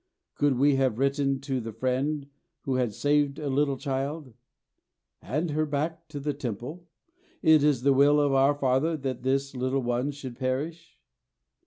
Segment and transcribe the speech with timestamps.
[0.33, 2.25] Could we have written to the friend
[2.61, 4.33] who had saved a little child:
[5.21, 6.87] "Hand her back to the Temple.
[7.43, 10.97] It is the will of our Father that this little one should perish"?